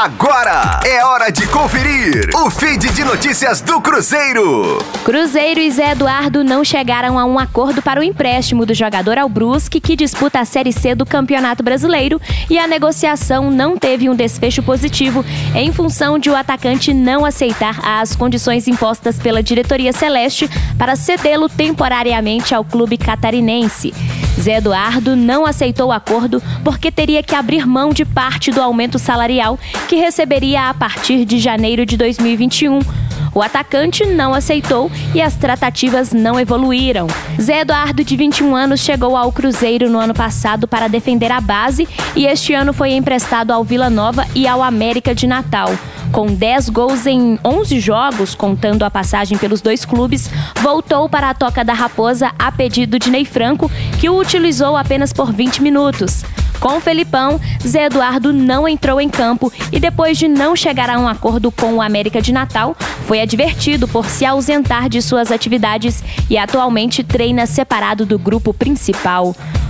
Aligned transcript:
Agora 0.00 0.78
é 0.86 1.04
hora 1.04 1.28
de 1.28 1.44
conferir 1.48 2.30
o 2.32 2.48
feed 2.48 2.88
de 2.92 3.02
notícias 3.02 3.60
do 3.60 3.80
Cruzeiro. 3.80 4.78
Cruzeiro 5.02 5.58
e 5.58 5.68
Zé 5.72 5.90
Eduardo 5.90 6.44
não 6.44 6.62
chegaram 6.64 7.18
a 7.18 7.24
um 7.24 7.36
acordo 7.36 7.82
para 7.82 7.98
o 7.98 8.02
empréstimo 8.04 8.64
do 8.64 8.72
jogador 8.72 9.18
ao 9.18 9.28
Brusque, 9.28 9.80
que 9.80 9.96
disputa 9.96 10.38
a 10.38 10.44
Série 10.44 10.72
C 10.72 10.94
do 10.94 11.04
Campeonato 11.04 11.64
Brasileiro, 11.64 12.20
e 12.48 12.60
a 12.60 12.68
negociação 12.68 13.50
não 13.50 13.76
teve 13.76 14.08
um 14.08 14.14
desfecho 14.14 14.62
positivo 14.62 15.24
em 15.52 15.72
função 15.72 16.16
de 16.16 16.30
o 16.30 16.36
atacante 16.36 16.94
não 16.94 17.24
aceitar 17.24 17.80
as 17.84 18.14
condições 18.14 18.68
impostas 18.68 19.18
pela 19.18 19.42
diretoria 19.42 19.92
celeste 19.92 20.48
para 20.78 20.94
cedê-lo 20.94 21.48
temporariamente 21.48 22.54
ao 22.54 22.64
clube 22.64 22.96
catarinense. 22.96 23.92
Zé 24.40 24.56
Eduardo 24.56 25.16
não 25.16 25.44
aceitou 25.44 25.88
o 25.88 25.92
acordo 25.92 26.42
porque 26.62 26.90
teria 26.90 27.22
que 27.22 27.34
abrir 27.34 27.66
mão 27.66 27.90
de 27.90 28.04
parte 28.04 28.50
do 28.50 28.62
aumento 28.62 28.98
salarial 28.98 29.58
que 29.88 29.96
receberia 29.96 30.68
a 30.68 30.74
partir 30.74 31.24
de 31.24 31.38
janeiro 31.38 31.84
de 31.84 31.96
2021. 31.96 32.80
O 33.34 33.42
atacante 33.42 34.04
não 34.06 34.34
aceitou 34.34 34.90
e 35.14 35.20
as 35.20 35.34
tratativas 35.34 36.12
não 36.12 36.40
evoluíram. 36.40 37.06
Zé 37.40 37.60
Eduardo, 37.60 38.02
de 38.02 38.16
21 38.16 38.54
anos, 38.56 38.80
chegou 38.80 39.16
ao 39.16 39.30
Cruzeiro 39.30 39.90
no 39.90 39.98
ano 39.98 40.14
passado 40.14 40.66
para 40.66 40.88
defender 40.88 41.30
a 41.30 41.40
base 41.40 41.86
e 42.16 42.26
este 42.26 42.54
ano 42.54 42.72
foi 42.72 42.92
emprestado 42.92 43.52
ao 43.52 43.62
Vila 43.62 43.90
Nova 43.90 44.26
e 44.34 44.46
ao 44.46 44.62
América 44.62 45.14
de 45.14 45.26
Natal. 45.26 45.70
Com 46.12 46.26
10 46.26 46.70
gols 46.70 47.06
em 47.06 47.38
11 47.44 47.78
jogos, 47.80 48.34
contando 48.34 48.84
a 48.84 48.90
passagem 48.90 49.36
pelos 49.36 49.60
dois 49.60 49.84
clubes, 49.84 50.30
voltou 50.60 51.08
para 51.08 51.30
a 51.30 51.34
Toca 51.34 51.64
da 51.64 51.72
Raposa 51.72 52.32
a 52.38 52.50
pedido 52.50 52.98
de 52.98 53.10
Ney 53.10 53.24
Franco, 53.24 53.70
que 54.00 54.08
o 54.08 54.18
utilizou 54.18 54.76
apenas 54.76 55.12
por 55.12 55.32
20 55.32 55.62
minutos. 55.62 56.24
Com 56.60 56.78
o 56.78 56.80
Felipão, 56.80 57.40
Zé 57.64 57.84
Eduardo 57.84 58.32
não 58.32 58.66
entrou 58.68 59.00
em 59.00 59.08
campo 59.08 59.52
e 59.70 59.78
depois 59.78 60.18
de 60.18 60.26
não 60.26 60.56
chegar 60.56 60.90
a 60.90 60.98
um 60.98 61.06
acordo 61.06 61.52
com 61.52 61.74
o 61.74 61.82
América 61.82 62.20
de 62.20 62.32
Natal, 62.32 62.76
foi 63.06 63.20
advertido 63.20 63.86
por 63.86 64.06
se 64.06 64.24
ausentar 64.24 64.88
de 64.88 65.00
suas 65.00 65.30
atividades 65.30 66.02
e 66.28 66.36
atualmente 66.36 67.04
treina 67.04 67.46
separado 67.46 68.04
do 68.04 68.18
grupo 68.18 68.52
principal. 68.52 69.36